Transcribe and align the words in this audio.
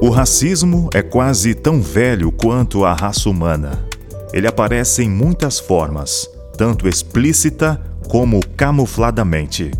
O 0.00 0.10
racismo 0.10 0.88
é 0.94 1.02
quase 1.02 1.54
tão 1.54 1.82
velho 1.82 2.30
quanto 2.30 2.84
a 2.84 2.94
raça 2.94 3.28
humana. 3.28 3.84
Ele 4.32 4.46
aparece 4.46 5.02
em 5.02 5.10
muitas 5.10 5.58
formas, 5.58 6.30
tanto 6.56 6.88
explícita 6.88 7.80
como 8.08 8.38
camufladamente. 8.56 9.72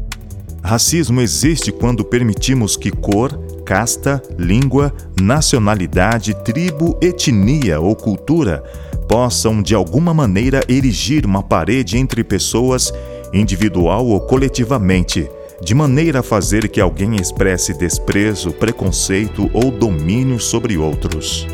Racismo 0.61 1.21
existe 1.21 1.71
quando 1.71 2.05
permitimos 2.05 2.77
que 2.77 2.91
cor, 2.91 3.33
casta, 3.65 4.21
língua, 4.37 4.93
nacionalidade, 5.21 6.35
tribo, 6.43 6.99
etnia 7.01 7.79
ou 7.79 7.95
cultura 7.95 8.65
possam 9.09 9.63
de 9.63 9.73
alguma 9.73 10.13
maneira 10.13 10.65
erigir 10.69 11.25
uma 11.25 11.45
parede 11.45 11.97
entre 11.97 12.25
pessoas, 12.25 12.93
individual 13.33 14.05
ou 14.05 14.21
coletivamente 14.21 15.31
de 15.61 15.75
maneira 15.75 16.21
a 16.21 16.23
fazer 16.23 16.69
que 16.69 16.81
alguém 16.81 17.17
expresse 17.17 17.75
desprezo, 17.75 18.53
preconceito 18.53 19.51
ou 19.53 19.71
domínio 19.71 20.39
sobre 20.39 20.77
outros. 20.77 21.47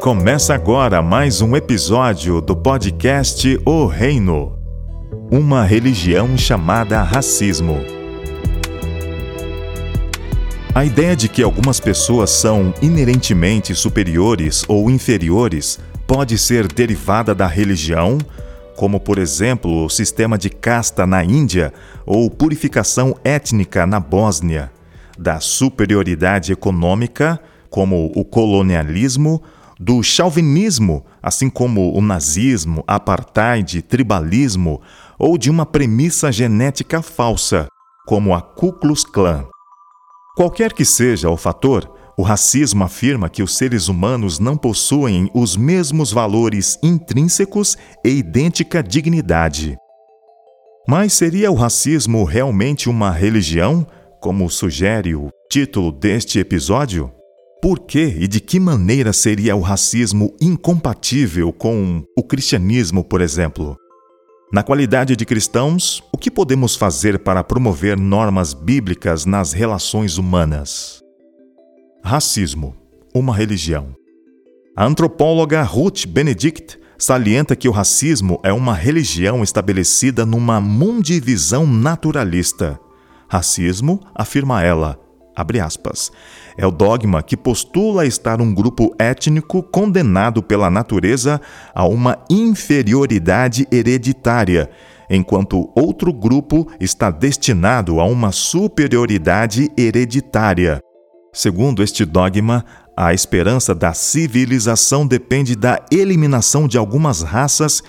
Começa 0.00 0.54
agora 0.54 1.02
mais 1.02 1.40
um 1.40 1.56
episódio 1.56 2.40
do 2.40 2.56
podcast 2.56 3.60
O 3.66 3.86
Reino 3.86 4.60
uma 5.30 5.64
religião 5.64 6.36
chamada 6.36 7.00
racismo. 7.04 7.78
A 10.74 10.84
ideia 10.84 11.14
de 11.14 11.28
que 11.28 11.40
algumas 11.40 11.78
pessoas 11.78 12.30
são 12.30 12.74
inerentemente 12.82 13.72
superiores 13.74 14.64
ou 14.66 14.90
inferiores 14.90 15.78
pode 16.04 16.36
ser 16.36 16.66
derivada 16.66 17.32
da 17.32 17.46
religião, 17.46 18.18
como 18.80 18.98
por 18.98 19.18
exemplo 19.18 19.84
o 19.84 19.90
sistema 19.90 20.38
de 20.38 20.48
casta 20.48 21.06
na 21.06 21.22
Índia 21.22 21.70
ou 22.06 22.30
purificação 22.30 23.14
étnica 23.22 23.86
na 23.86 24.00
Bósnia, 24.00 24.72
da 25.18 25.38
superioridade 25.38 26.50
econômica, 26.50 27.38
como 27.68 28.10
o 28.16 28.24
colonialismo, 28.24 29.42
do 29.78 30.02
chauvinismo, 30.02 31.04
assim 31.22 31.50
como 31.50 31.92
o 31.94 32.00
nazismo, 32.00 32.82
apartheid, 32.86 33.82
tribalismo, 33.82 34.80
ou 35.18 35.36
de 35.36 35.50
uma 35.50 35.66
premissa 35.66 36.32
genética 36.32 37.02
falsa, 37.02 37.68
como 38.06 38.34
a 38.34 38.40
Ku 38.40 38.72
Klux 38.72 39.04
Klan. 39.04 39.44
Qualquer 40.34 40.72
que 40.72 40.86
seja 40.86 41.28
o 41.28 41.36
fator, 41.36 41.99
o 42.20 42.22
racismo 42.22 42.84
afirma 42.84 43.30
que 43.30 43.42
os 43.42 43.56
seres 43.56 43.88
humanos 43.88 44.38
não 44.38 44.54
possuem 44.54 45.30
os 45.32 45.56
mesmos 45.56 46.12
valores 46.12 46.78
intrínsecos 46.82 47.78
e 48.04 48.10
idêntica 48.10 48.82
dignidade. 48.82 49.78
Mas 50.86 51.14
seria 51.14 51.50
o 51.50 51.54
racismo 51.54 52.22
realmente 52.24 52.90
uma 52.90 53.10
religião, 53.10 53.86
como 54.20 54.50
sugere 54.50 55.14
o 55.14 55.30
título 55.50 55.90
deste 55.90 56.38
episódio? 56.38 57.10
Por 57.62 57.80
que 57.80 58.14
e 58.18 58.28
de 58.28 58.38
que 58.38 58.60
maneira 58.60 59.14
seria 59.14 59.56
o 59.56 59.62
racismo 59.62 60.36
incompatível 60.42 61.50
com 61.54 62.04
o 62.14 62.22
cristianismo, 62.22 63.02
por 63.02 63.22
exemplo? 63.22 63.78
Na 64.52 64.62
qualidade 64.62 65.16
de 65.16 65.24
cristãos, 65.24 66.02
o 66.12 66.18
que 66.18 66.30
podemos 66.30 66.76
fazer 66.76 67.20
para 67.20 67.42
promover 67.42 67.98
normas 67.98 68.52
bíblicas 68.52 69.24
nas 69.24 69.54
relações 69.54 70.18
humanas? 70.18 70.99
Racismo, 72.02 72.74
uma 73.14 73.36
religião. 73.36 73.94
A 74.74 74.84
antropóloga 74.86 75.62
Ruth 75.62 76.06
Benedict 76.06 76.78
salienta 76.98 77.54
que 77.54 77.68
o 77.68 77.72
racismo 77.72 78.40
é 78.42 78.52
uma 78.52 78.74
religião 78.74 79.42
estabelecida 79.42 80.24
numa 80.24 80.60
mundivisão 80.60 81.66
naturalista. 81.66 82.80
Racismo, 83.28 84.00
afirma 84.14 84.62
ela, 84.62 84.98
aspas, 85.62 86.10
é 86.56 86.66
o 86.66 86.70
dogma 86.70 87.22
que 87.22 87.36
postula 87.36 88.06
estar 88.06 88.40
um 88.40 88.52
grupo 88.52 88.94
étnico 88.98 89.62
condenado 89.62 90.42
pela 90.42 90.70
natureza 90.70 91.40
a 91.74 91.86
uma 91.86 92.18
inferioridade 92.30 93.68
hereditária, 93.70 94.70
enquanto 95.08 95.70
outro 95.76 96.12
grupo 96.12 96.66
está 96.80 97.10
destinado 97.10 98.00
a 98.00 98.04
uma 98.04 98.32
superioridade 98.32 99.70
hereditária. 99.76 100.80
Segundo 101.32 101.82
este 101.82 102.04
dogma, 102.04 102.64
a 102.96 103.14
esperança 103.14 103.74
da 103.74 103.92
civilização 103.92 105.06
depende 105.06 105.54
da 105.54 105.84
eliminação 105.90 106.66
de 106.66 106.76
algumas 106.76 107.22
raças, 107.22 107.82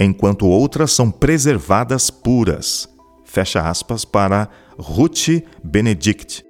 enquanto 0.00 0.46
outras 0.46 0.92
são 0.92 1.10
preservadas 1.10 2.10
puras. 2.10 2.88
Fecha 3.24 3.62
aspas 3.68 4.04
para 4.04 4.48
Ruth 4.78 5.42
Benedict. 5.62 6.44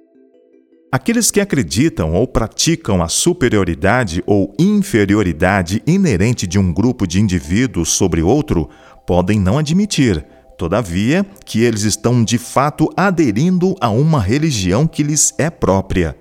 Aqueles 0.91 1.29
que 1.29 1.39
acreditam 1.39 2.13
ou 2.15 2.27
praticam 2.27 3.03
a 3.03 3.07
superioridade 3.07 4.23
ou 4.25 4.55
inferioridade 4.57 5.83
inerente 5.85 6.47
de 6.47 6.57
um 6.57 6.73
grupo 6.73 7.05
de 7.05 7.21
indivíduos 7.21 7.89
sobre 7.89 8.23
outro 8.23 8.67
podem 9.05 9.39
não 9.39 9.59
admitir, 9.59 10.25
todavia, 10.57 11.23
que 11.45 11.61
eles 11.61 11.83
estão 11.83 12.23
de 12.23 12.39
fato 12.39 12.89
aderindo 12.97 13.75
a 13.79 13.89
uma 13.89 14.19
religião 14.19 14.87
que 14.87 15.03
lhes 15.03 15.31
é 15.37 15.51
própria. 15.51 16.17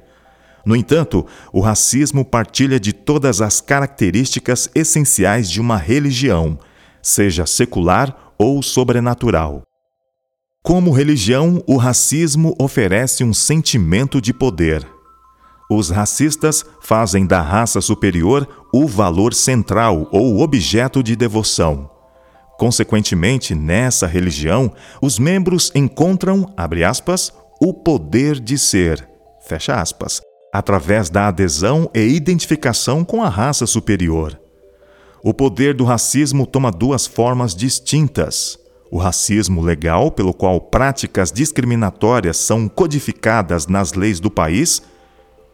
No 0.69 0.77
entanto, 0.77 1.25
o 1.51 1.63
racismo 1.63 2.23
partilha 2.23 2.79
de 2.79 2.93
todas 2.93 3.41
as 3.41 3.59
características 3.59 4.69
essenciais 4.75 5.51
de 5.51 5.63
uma 5.63 5.79
religião, 5.79 6.59
seja 7.01 7.47
secular 7.47 8.35
ou 8.39 8.63
sobrenatural. 8.63 9.63
Como 10.63 10.93
religião, 10.93 11.65
o 11.67 11.79
racismo 11.79 12.55
oferece 12.61 13.25
um 13.25 13.33
sentimento 13.33 14.21
de 14.21 14.35
poder. 14.35 14.87
Os 15.71 15.89
racistas 15.89 16.63
fazem 16.83 17.27
da 17.27 17.41
raça 17.41 17.81
superior 17.81 18.47
o 18.71 18.87
valor 18.87 19.33
central 19.33 20.07
ou 20.13 20.43
objeto 20.43 21.03
de 21.03 21.17
devoção. 21.17 21.91
Consequentemente, 22.59 23.55
nessa 23.55 24.07
religião, 24.07 24.71
os 25.01 25.19
membros 25.19 25.73
encontram, 25.75 26.53
abre 26.55 26.85
aspas, 26.85 27.33
o 27.59 27.73
poder 27.73 28.39
de 28.39 28.59
ser, 28.59 29.09
fecha 29.41 29.81
aspas, 29.81 30.21
através 30.53 31.11
da 31.11 31.29
adesão 31.29 31.91
e 31.95 32.01
identificação 32.01 33.05
com 33.05 33.23
a 33.23 33.29
raça 33.29 33.67
superior. 33.67 34.39
O 35.23 35.35
poder 35.35 35.75
do 35.75 35.85
racismo 35.85 36.47
toma 36.47 36.71
duas 36.71 37.07
formas 37.07 37.55
distintas. 37.55 38.59
O 38.91 38.99
racismo 38.99 39.61
legal, 39.61 40.11
pelo 40.11 40.33
qual 40.33 40.61
práticas 40.61 41.31
discriminatórias 41.31 42.37
são 42.37 42.69
codificadas 42.69 43.67
nas 43.67 43.93
leis 43.93 44.21
do 44.21 44.31
país, 44.31 44.81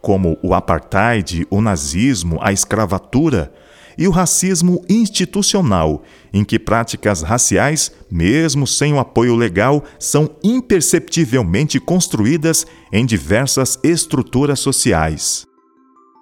como 0.00 0.38
o 0.42 0.54
apartheid, 0.54 1.46
o 1.50 1.60
nazismo, 1.60 2.38
a 2.42 2.52
escravatura, 2.52 3.52
e 3.96 4.06
o 4.08 4.10
racismo 4.10 4.84
institucional, 4.88 6.02
em 6.32 6.44
que 6.44 6.58
práticas 6.58 7.22
raciais, 7.22 7.92
mesmo 8.10 8.66
sem 8.66 8.92
o 8.92 8.98
apoio 8.98 9.34
legal, 9.34 9.84
são 9.98 10.30
imperceptivelmente 10.42 11.78
construídas 11.78 12.66
em 12.92 13.04
diversas 13.06 13.78
estruturas 13.82 14.60
sociais. 14.60 15.46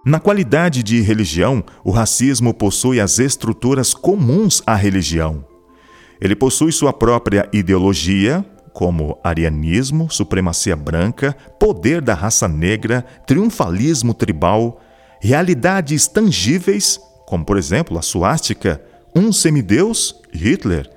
Na 0.04 0.18
qualidade 0.18 0.82
de 0.82 1.00
religião, 1.00 1.62
o 1.84 1.92
racismo 1.92 2.52
possui 2.52 3.00
as 3.00 3.20
estruturas 3.20 3.94
comuns 3.94 4.60
à 4.66 4.74
religião. 4.74 5.44
Ele 6.20 6.34
possui 6.34 6.72
sua 6.72 6.92
própria 6.92 7.48
ideologia, 7.52 8.44
como 8.72 9.18
arianismo, 9.22 10.10
supremacia 10.10 10.74
branca, 10.74 11.36
poder 11.58 12.00
da 12.00 12.14
raça 12.14 12.48
negra, 12.48 13.04
triunfalismo 13.26 14.12
tribal, 14.12 14.80
realidades 15.20 16.08
tangíveis 16.08 16.98
como 17.32 17.46
por 17.46 17.56
exemplo 17.56 17.98
a 17.98 18.02
suástica, 18.02 18.78
um 19.16 19.32
semideus, 19.32 20.16
Hitler, 20.34 20.90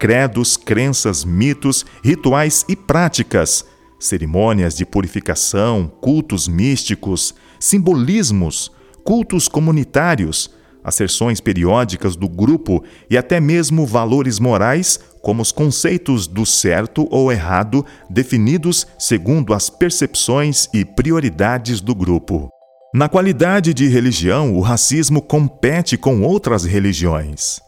credos, 0.00 0.56
crenças, 0.56 1.24
mitos, 1.24 1.86
rituais 2.02 2.64
e 2.68 2.74
práticas, 2.74 3.64
cerimônias 4.00 4.74
de 4.74 4.84
purificação, 4.84 5.86
cultos 6.00 6.48
místicos, 6.48 7.36
simbolismos, 7.60 8.72
cultos 9.04 9.46
comunitários, 9.46 10.50
asserções 10.82 11.40
periódicas 11.40 12.16
do 12.16 12.28
grupo 12.28 12.82
e 13.08 13.16
até 13.16 13.38
mesmo 13.38 13.86
valores 13.86 14.40
morais, 14.40 14.98
como 15.22 15.40
os 15.40 15.52
conceitos 15.52 16.26
do 16.26 16.44
certo 16.44 17.06
ou 17.12 17.30
errado 17.30 17.86
definidos 18.10 18.88
segundo 18.98 19.54
as 19.54 19.70
percepções 19.70 20.68
e 20.74 20.84
prioridades 20.84 21.80
do 21.80 21.94
grupo. 21.94 22.55
Na 22.96 23.10
qualidade 23.10 23.74
de 23.74 23.86
religião, 23.88 24.54
o 24.56 24.62
racismo 24.62 25.20
compete 25.20 25.98
com 25.98 26.22
outras 26.22 26.64
religiões. 26.64 27.60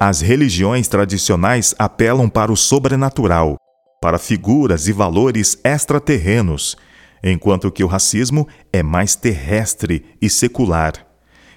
As 0.00 0.22
religiões 0.22 0.88
tradicionais 0.88 1.74
apelam 1.78 2.30
para 2.30 2.50
o 2.50 2.56
sobrenatural, 2.56 3.58
para 4.00 4.18
figuras 4.18 4.88
e 4.88 4.92
valores 4.92 5.58
extraterrenos, 5.62 6.78
enquanto 7.22 7.70
que 7.70 7.84
o 7.84 7.86
racismo 7.86 8.48
é 8.72 8.82
mais 8.82 9.14
terrestre 9.14 10.02
e 10.18 10.30
secular. 10.30 10.94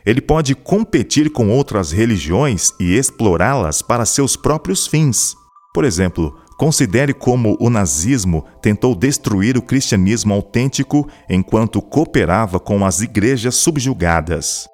Ele 0.06 0.20
pode 0.20 0.54
competir 0.54 1.30
com 1.30 1.48
outras 1.48 1.94
religiões 1.94 2.74
e 2.78 2.94
explorá-las 2.94 3.82
para 3.82 4.06
seus 4.06 4.36
próprios 4.36 4.86
fins. 4.86 5.34
Por 5.74 5.86
exemplo, 5.86 6.38
Considere 6.64 7.14
como 7.14 7.58
o 7.60 7.70
nazismo 7.70 8.46
tentou 8.62 8.96
destruir 8.96 9.58
o 9.58 9.62
cristianismo 9.62 10.34
autêntico 10.34 11.06
enquanto 11.30 11.82
cooperava 11.82 12.58
com 12.58 12.86
as 12.86 13.02
igrejas 13.02 13.56
subjugadas. 13.56 14.66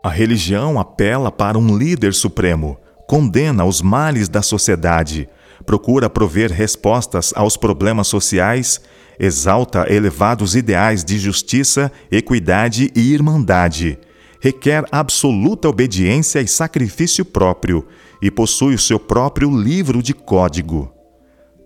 A 0.00 0.10
religião 0.10 0.78
apela 0.78 1.32
para 1.32 1.58
um 1.58 1.76
líder 1.76 2.14
supremo, 2.14 2.78
condena 3.08 3.64
os 3.64 3.82
males 3.82 4.28
da 4.28 4.42
sociedade, 4.42 5.28
procura 5.66 6.08
prover 6.08 6.52
respostas 6.52 7.32
aos 7.34 7.56
problemas 7.56 8.06
sociais, 8.06 8.80
exalta 9.18 9.92
elevados 9.92 10.54
ideais 10.54 11.04
de 11.04 11.18
justiça, 11.18 11.90
equidade 12.12 12.92
e 12.94 13.12
irmandade, 13.12 13.98
requer 14.40 14.84
absoluta 14.92 15.68
obediência 15.68 16.40
e 16.40 16.46
sacrifício 16.46 17.24
próprio 17.24 17.84
e 18.22 18.30
possui 18.30 18.76
o 18.76 18.78
seu 18.78 19.00
próprio 19.00 19.50
livro 19.50 20.00
de 20.00 20.14
código. 20.14 20.96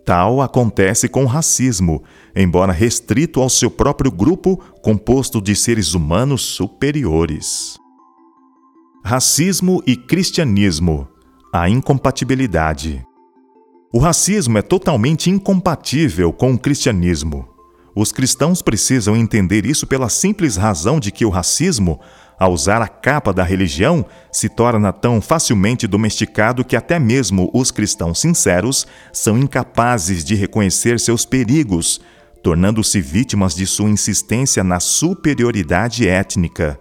Tal 0.05 0.41
acontece 0.41 1.09
com 1.09 1.25
o 1.25 1.29
racismo, 1.29 2.03
embora 2.35 2.73
restrito 2.73 3.41
ao 3.41 3.49
seu 3.49 3.71
próprio 3.71 4.11
grupo 4.11 4.57
composto 4.83 5.41
de 5.41 5.55
seres 5.55 5.95
humanos 5.95 6.43
superiores. 6.43 7.79
Racismo 9.05 9.83
e 9.87 9.97
cristianismo 9.97 11.09
a 11.55 11.69
incompatibilidade. 11.69 13.05
O 13.93 13.99
racismo 13.99 14.57
é 14.57 14.63
totalmente 14.63 15.29
incompatível 15.29 16.33
com 16.33 16.55
o 16.55 16.59
cristianismo. 16.59 17.47
Os 17.95 18.11
cristãos 18.11 18.63
precisam 18.63 19.15
entender 19.15 19.67
isso 19.67 19.87
pela 19.87 20.09
simples 20.09 20.57
razão 20.57 20.99
de 20.99 21.13
que 21.13 21.27
o 21.27 21.29
racismo, 21.29 22.01
ao 22.39 22.53
usar 22.53 22.83
a 22.83 22.89
capa 22.89 23.33
da 23.33 23.43
religião, 23.43 24.05
se 24.31 24.49
torna 24.49 24.93
tão 24.93 25.21
facilmente 25.21 25.87
domesticado 25.87 26.65
que 26.65 26.77
até 26.77 26.99
mesmo 26.99 27.51
os 27.53 27.71
cristãos 27.71 28.21
sinceros 28.21 28.87
são 29.13 29.39
incapazes 29.39 30.25
de 30.25 30.35
reconhecer 30.35 30.99
seus 30.99 31.25
perigos, 31.25 32.01
tornando-se 32.43 33.01
vítimas 33.01 33.55
de 33.55 33.67
sua 33.67 33.89
insistência 33.89 34.65
na 34.65 34.81
superioridade 34.81 36.09
étnica. 36.09 36.79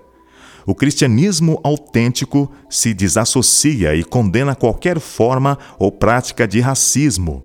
O 0.65 0.75
cristianismo 0.75 1.59
autêntico 1.63 2.51
se 2.69 2.94
desassocia 2.94 3.95
e 3.95 4.04
condena 4.04 4.56
qualquer 4.56 5.00
forma 5.00 5.57
ou 5.80 5.92
prática 5.92 6.47
de 6.47 6.59
racismo. 6.59 7.44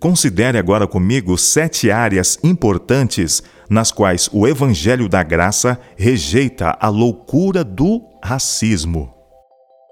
Considere 0.00 0.58
agora 0.58 0.86
comigo 0.86 1.38
sete 1.38 1.90
áreas 1.90 2.36
importantes 2.42 3.40
nas 3.72 3.90
quais 3.90 4.28
o 4.32 4.46
Evangelho 4.46 5.08
da 5.08 5.22
Graça 5.22 5.80
rejeita 5.96 6.76
a 6.78 6.88
loucura 6.88 7.64
do 7.64 8.02
racismo. 8.22 9.14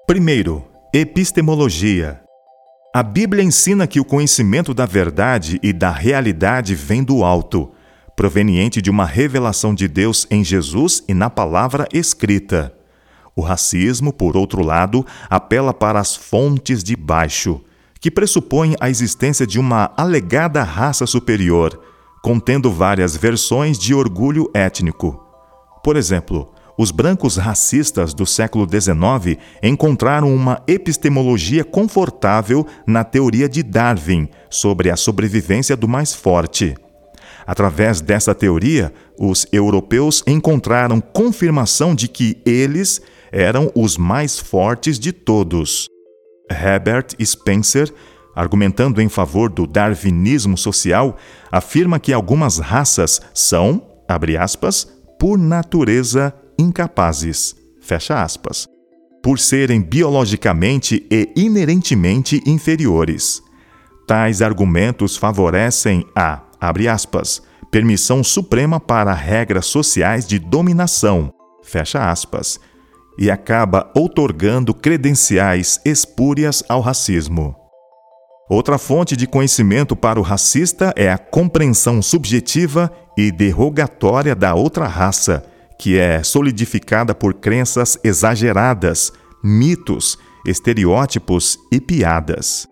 Primeiro, 0.07 0.63
epistemologia. 0.93 2.21
A 2.95 3.03
Bíblia 3.03 3.43
ensina 3.43 3.87
que 3.87 3.99
o 3.99 4.05
conhecimento 4.05 4.75
da 4.75 4.85
verdade 4.85 5.59
e 5.63 5.73
da 5.73 5.91
realidade 5.91 6.75
vem 6.75 7.03
do 7.03 7.25
alto 7.25 7.73
proveniente 8.15 8.83
de 8.83 8.91
uma 8.91 9.07
revelação 9.07 9.75
de 9.75 9.89
Deus 9.89 10.27
em 10.31 10.45
Jesus 10.45 11.03
e 11.09 11.15
na 11.15 11.31
palavra 11.31 11.89
escrita. 11.91 12.75
O 13.35 13.41
racismo, 13.41 14.13
por 14.13 14.37
outro 14.37 14.63
lado, 14.63 15.07
apela 15.31 15.73
para 15.73 15.99
as 15.99 16.15
fontes 16.15 16.85
de 16.85 16.95
baixo, 16.95 17.63
que 17.99 18.11
pressupõem 18.11 18.77
a 18.79 18.91
existência 18.91 19.47
de 19.47 19.59
uma 19.59 19.91
alegada 19.97 20.63
raça 20.63 21.07
superior, 21.07 21.90
contendo 22.23 22.71
várias 22.71 23.17
versões 23.17 23.79
de 23.79 23.95
orgulho 23.95 24.51
étnico. 24.55 25.25
Por 25.83 25.97
exemplo, 25.97 26.53
os 26.77 26.91
brancos 26.91 27.37
racistas 27.37 28.15
do 28.15 28.25
século 28.25 28.67
XIX 28.67 29.39
encontraram 29.63 30.35
uma 30.35 30.63
epistemologia 30.67 31.63
confortável 31.63 32.67
na 32.87 33.05
teoria 33.05 33.49
de 33.49 33.63
Darwin 33.63 34.29
sobre 34.49 34.91
a 34.91 34.97
sobrevivência 34.97 35.77
do 35.77 35.87
mais 35.87 36.15
forte. 36.15 36.75
Através 37.47 38.01
dessa 38.01 38.35
teoria, 38.35 38.93
os 39.19 39.47
europeus 39.53 40.23
encontraram 40.27 41.01
confirmação 41.01 41.95
de 41.95 42.09
que 42.09 42.41
eles 42.47 43.03
eram 43.33 43.71
os 43.75 43.97
mais 43.97 44.39
fortes 44.39 44.99
de 44.99 45.13
todos. 45.13 45.87
Herbert 46.51 47.09
Spencer, 47.23 47.93
argumentando 48.41 49.03
em 49.03 49.09
favor 49.11 49.51
do 49.51 49.67
darwinismo 49.67 50.57
social, 50.57 51.19
afirma 51.53 52.01
que 52.01 52.11
algumas 52.11 52.59
raças 52.59 53.21
são, 53.35 53.83
abre 54.09 54.35
aspas, 54.39 54.91
por 55.19 55.37
natureza 55.37 56.35
incapazes, 56.59 57.55
fecha 57.83 58.23
aspas, 58.23 58.67
por 59.23 59.39
serem 59.39 59.83
biologicamente 59.83 61.07
e 61.11 61.31
inerentemente 61.37 62.43
inferiores. 62.47 63.43
Tais 64.07 64.41
argumentos 64.41 65.19
favorecem 65.19 66.07
a 66.17 66.41
abre 66.59 66.89
aspas, 66.89 67.43
permissão 67.71 68.25
suprema 68.25 68.81
para 68.81 69.13
regras 69.13 69.67
sociais 69.67 70.27
de 70.27 70.39
dominação, 70.39 71.31
fecha 71.63 72.11
aspas, 72.11 72.59
e 73.19 73.31
acaba 73.31 73.93
outorgando 73.95 74.73
credenciais 74.73 75.79
espúrias 75.85 76.65
ao 76.71 76.81
racismo. 76.81 77.60
Outra 78.51 78.79
fonte 78.79 79.17
de 79.17 79.29
conhecimento 79.29 79.95
para 79.95 80.19
o 80.19 80.25
racista 80.25 80.93
é 80.97 81.09
a 81.09 81.17
compreensão 81.17 82.03
subjetiva 82.03 82.91
e 83.17 83.31
derrogatória 83.31 84.35
da 84.35 84.57
outra 84.57 84.89
raça, 84.89 85.45
que 85.79 85.97
é 85.97 86.21
solidificada 86.25 87.15
por 87.15 87.35
crenças 87.35 87.97
exageradas, 88.03 89.13
mitos, 89.41 90.19
estereótipos 90.45 91.61
e 91.71 91.81
piadas. 91.81 92.67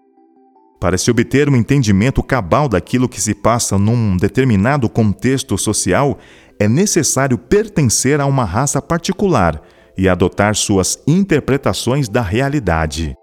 Para 0.81 0.99
se 0.99 1.13
obter 1.13 1.49
um 1.49 1.55
entendimento 1.55 2.25
cabal 2.25 2.69
daquilo 2.69 3.09
que 3.09 3.21
se 3.21 3.33
passa 3.33 3.79
num 3.79 4.17
determinado 4.17 4.89
contexto 4.89 5.57
social, 5.57 6.19
é 6.59 6.67
necessário 6.67 7.39
pertencer 7.39 8.21
a 8.21 8.27
uma 8.27 8.45
raça 8.45 8.83
particular 8.83 9.63
e 9.97 10.09
adotar 10.09 10.57
suas 10.57 10.99
interpretações 11.07 12.09
da 12.09 12.21
realidade. 12.21 13.15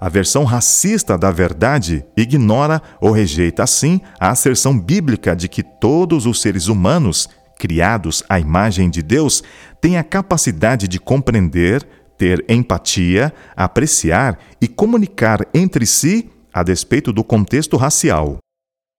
A 0.00 0.08
versão 0.08 0.44
racista 0.44 1.18
da 1.18 1.30
verdade 1.30 2.04
ignora 2.16 2.80
ou 3.00 3.10
rejeita, 3.10 3.64
assim, 3.64 4.00
a 4.20 4.30
asserção 4.30 4.78
bíblica 4.78 5.34
de 5.34 5.48
que 5.48 5.62
todos 5.62 6.24
os 6.24 6.40
seres 6.40 6.68
humanos, 6.68 7.28
criados 7.58 8.22
à 8.28 8.38
imagem 8.38 8.88
de 8.88 9.02
Deus, 9.02 9.42
têm 9.80 9.98
a 9.98 10.04
capacidade 10.04 10.86
de 10.86 11.00
compreender, 11.00 11.84
ter 12.16 12.44
empatia, 12.48 13.34
apreciar 13.56 14.38
e 14.60 14.68
comunicar 14.68 15.44
entre 15.52 15.84
si 15.84 16.30
a 16.54 16.62
despeito 16.62 17.12
do 17.12 17.24
contexto 17.24 17.76
racial. 17.76 18.38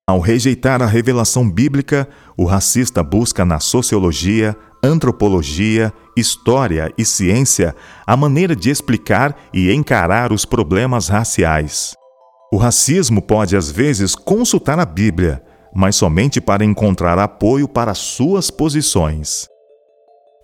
Ao 0.09 0.19
rejeitar 0.19 0.81
a 0.81 0.87
revelação 0.87 1.49
bíblica, 1.49 2.09
o 2.35 2.43
racista 2.43 3.03
busca 3.03 3.45
na 3.45 3.59
sociologia, 3.59 4.55
antropologia, 4.83 5.93
história 6.15 6.93
e 6.97 7.05
ciência 7.05 7.75
a 8.05 8.15
maneira 8.15 8.55
de 8.55 8.69
explicar 8.69 9.35
e 9.53 9.71
encarar 9.71 10.31
os 10.31 10.45
problemas 10.45 11.07
raciais. 11.07 11.93
O 12.51 12.57
racismo 12.57 13.21
pode 13.21 13.55
às 13.55 13.69
vezes 13.69 14.15
consultar 14.15 14.79
a 14.79 14.85
Bíblia, 14.85 15.43
mas 15.73 15.95
somente 15.95 16.41
para 16.41 16.65
encontrar 16.65 17.19
apoio 17.19 17.67
para 17.67 17.93
suas 17.93 18.49
posições. 18.49 19.47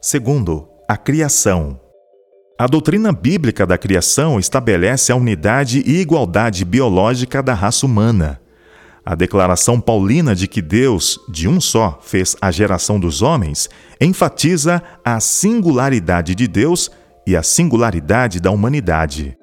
Segundo, 0.01 0.67
a 0.87 0.95
criação. 0.95 1.79
A 2.59 2.67
doutrina 2.67 3.11
bíblica 3.11 3.65
da 3.65 3.77
criação 3.77 4.39
estabelece 4.39 5.11
a 5.11 5.15
unidade 5.15 5.83
e 5.85 5.99
igualdade 5.99 6.63
biológica 6.63 7.41
da 7.41 7.53
raça 7.53 7.85
humana. 7.85 8.39
A 9.05 9.13
declaração 9.13 9.79
paulina 9.79 10.35
de 10.35 10.47
que 10.47 10.63
Deus, 10.63 11.19
de 11.29 11.47
um 11.47 11.61
só, 11.61 11.99
fez 12.01 12.35
a 12.41 12.49
geração 12.49 12.99
dos 12.99 13.21
homens, 13.21 13.69
enfatiza 14.01 14.81
a 15.03 15.19
singularidade 15.19 16.33
de 16.33 16.47
Deus 16.47 16.89
e 17.27 17.35
a 17.35 17.43
singularidade 17.43 18.39
da 18.39 18.49
humanidade. 18.49 19.37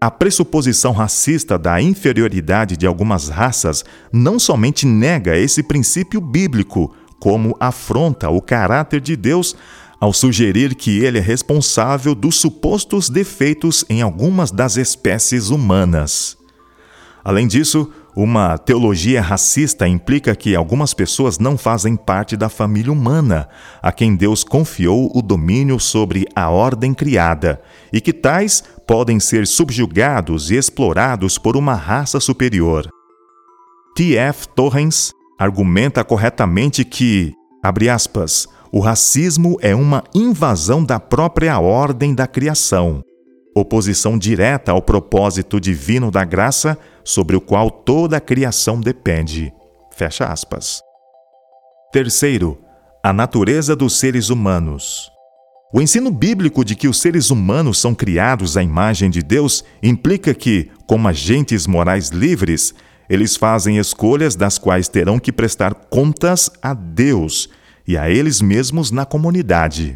A 0.00 0.10
pressuposição 0.10 0.92
racista 0.92 1.58
da 1.58 1.80
inferioridade 1.80 2.76
de 2.76 2.86
algumas 2.86 3.28
raças 3.28 3.84
não 4.10 4.38
somente 4.38 4.86
nega 4.86 5.36
esse 5.36 5.62
princípio 5.62 6.20
bíblico, 6.20 6.94
como 7.20 7.56
afronta 7.60 8.30
o 8.30 8.40
caráter 8.40 9.00
de 9.00 9.14
Deus 9.14 9.54
ao 10.00 10.12
sugerir 10.12 10.74
que 10.74 11.02
ele 11.02 11.18
é 11.18 11.22
responsável 11.22 12.14
dos 12.14 12.36
supostos 12.36 13.08
defeitos 13.10 13.84
em 13.90 14.00
algumas 14.00 14.50
das 14.50 14.76
espécies 14.76 15.50
humanas. 15.50 16.36
Além 17.24 17.46
disso, 17.46 17.90
uma 18.16 18.56
teologia 18.56 19.20
racista 19.20 19.86
implica 19.86 20.34
que 20.34 20.56
algumas 20.56 20.94
pessoas 20.94 21.38
não 21.38 21.58
fazem 21.58 21.94
parte 21.94 22.34
da 22.34 22.48
família 22.48 22.90
humana, 22.90 23.46
a 23.82 23.92
quem 23.92 24.16
Deus 24.16 24.42
confiou 24.42 25.12
o 25.14 25.20
domínio 25.20 25.78
sobre 25.78 26.26
a 26.34 26.48
ordem 26.48 26.94
criada, 26.94 27.60
e 27.92 28.00
que 28.00 28.14
tais 28.14 28.64
podem 28.86 29.20
ser 29.20 29.46
subjugados 29.46 30.50
e 30.50 30.56
explorados 30.56 31.36
por 31.36 31.58
uma 31.58 31.74
raça 31.74 32.18
superior. 32.18 32.88
T.F. 33.94 34.48
Torrens 34.48 35.12
argumenta 35.38 36.02
corretamente 36.02 36.86
que, 36.86 37.34
abre 37.62 37.90
aspas, 37.90 38.48
o 38.72 38.80
racismo 38.80 39.58
é 39.60 39.74
uma 39.74 40.02
invasão 40.14 40.82
da 40.82 40.98
própria 40.98 41.58
ordem 41.58 42.14
da 42.14 42.26
criação. 42.26 43.02
Oposição 43.54 44.18
direta 44.18 44.72
ao 44.72 44.80
propósito 44.80 45.60
divino 45.60 46.10
da 46.10 46.24
graça, 46.24 46.78
sobre 47.06 47.36
o 47.36 47.40
qual 47.40 47.70
toda 47.70 48.16
a 48.16 48.20
criação 48.20 48.80
depende. 48.80 49.52
Fecha 49.92 50.26
aspas. 50.26 50.82
Terceiro, 51.92 52.58
a 53.02 53.12
natureza 53.12 53.76
dos 53.76 53.96
seres 53.96 54.28
humanos. 54.28 55.08
O 55.72 55.80
ensino 55.80 56.10
bíblico 56.10 56.64
de 56.64 56.74
que 56.74 56.88
os 56.88 57.00
seres 57.00 57.30
humanos 57.30 57.78
são 57.78 57.94
criados 57.94 58.56
à 58.56 58.62
imagem 58.62 59.08
de 59.08 59.22
Deus 59.22 59.64
implica 59.80 60.34
que, 60.34 60.68
como 60.86 61.06
agentes 61.06 61.66
morais 61.66 62.10
livres, 62.10 62.74
eles 63.08 63.36
fazem 63.36 63.78
escolhas 63.78 64.34
das 64.34 64.58
quais 64.58 64.88
terão 64.88 65.20
que 65.20 65.32
prestar 65.32 65.74
contas 65.74 66.50
a 66.60 66.74
Deus 66.74 67.48
e 67.86 67.96
a 67.96 68.10
eles 68.10 68.40
mesmos 68.40 68.90
na 68.90 69.06
comunidade. 69.06 69.94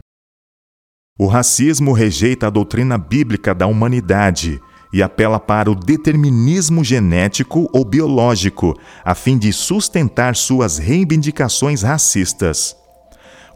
O 1.19 1.27
racismo 1.27 1.93
rejeita 1.93 2.47
a 2.47 2.51
doutrina 2.51 2.97
bíblica 2.97 3.53
da 3.53 3.67
humanidade 3.67 4.61
e 4.93 5.03
apela 5.03 5.39
para 5.39 5.71
o 5.71 5.75
determinismo 5.75 6.83
genético 6.83 7.69
ou 7.73 7.85
biológico, 7.85 8.77
a 9.05 9.15
fim 9.15 9.39
de 9.39 9.53
sustentar 9.53 10.35
suas 10.35 10.79
reivindicações 10.79 11.83
racistas. 11.83 12.77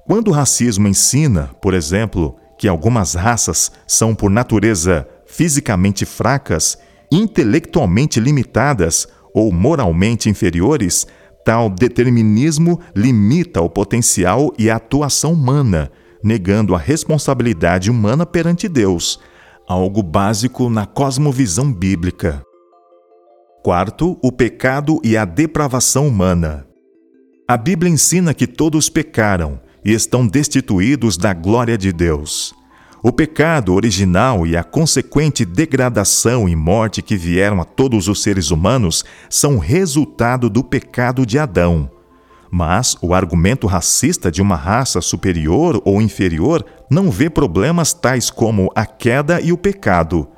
Quando 0.06 0.28
o 0.28 0.32
racismo 0.32 0.86
ensina, 0.86 1.50
por 1.60 1.74
exemplo, 1.74 2.36
que 2.58 2.68
algumas 2.68 3.14
raças 3.14 3.72
são 3.86 4.14
por 4.14 4.30
natureza 4.30 5.08
fisicamente 5.26 6.04
fracas, 6.04 6.78
intelectualmente 7.10 8.20
limitadas 8.20 9.08
ou 9.34 9.52
moralmente 9.52 10.28
inferiores, 10.28 11.06
tal 11.44 11.68
determinismo 11.68 12.80
limita 12.94 13.60
o 13.60 13.68
potencial 13.68 14.52
e 14.58 14.70
a 14.70 14.76
atuação 14.76 15.32
humana, 15.32 15.90
negando 16.22 16.74
a 16.74 16.78
responsabilidade 16.78 17.90
humana 17.90 18.24
perante 18.24 18.68
Deus, 18.68 19.20
algo 19.68 20.02
básico 20.02 20.68
na 20.68 20.86
cosmovisão 20.86 21.72
bíblica. 21.72 22.42
Quarto, 23.62 24.18
o 24.22 24.30
pecado 24.30 25.00
e 25.02 25.16
a 25.16 25.24
depravação 25.24 26.06
humana. 26.06 26.66
A 27.48 27.56
Bíblia 27.56 27.90
ensina 27.90 28.34
que 28.34 28.46
todos 28.46 28.90
pecaram 28.90 29.58
e 29.84 29.92
estão 29.92 30.26
destituídos 30.26 31.16
da 31.16 31.32
glória 31.32 31.78
de 31.78 31.92
Deus. 31.92 32.54
O 33.02 33.12
pecado 33.12 33.74
original 33.74 34.46
e 34.46 34.56
a 34.56 34.64
consequente 34.64 35.44
degradação 35.44 36.48
e 36.48 36.56
morte 36.56 37.02
que 37.02 37.16
vieram 37.16 37.60
a 37.60 37.64
todos 37.64 38.08
os 38.08 38.22
seres 38.22 38.50
humanos 38.50 39.04
são 39.28 39.58
resultado 39.58 40.48
do 40.48 40.64
pecado 40.64 41.26
de 41.26 41.38
Adão. 41.38 41.90
Mas 42.56 42.96
o 43.02 43.12
argumento 43.12 43.66
racista 43.66 44.30
de 44.30 44.40
uma 44.40 44.54
raça 44.54 45.00
superior 45.00 45.82
ou 45.84 46.00
inferior 46.00 46.64
não 46.88 47.10
vê 47.10 47.28
problemas 47.28 47.92
tais 47.92 48.30
como 48.30 48.70
a 48.76 48.86
queda 48.86 49.40
e 49.40 49.52
o 49.52 49.58
pecado. 49.58 50.28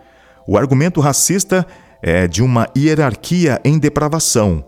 O 0.49 0.57
argumento 0.57 0.99
racista 0.99 1.67
é 2.03 2.27
de 2.27 2.43
uma 2.43 2.69
hierarquia 2.75 3.61
em 3.63 3.79
depravação. 3.79 4.65